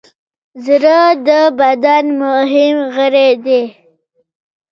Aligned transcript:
زړه 0.65 0.99
د 1.27 1.29
بدن 1.59 2.05
مهم 2.21 2.77
غړی 2.95 3.29
دی. 3.45 3.63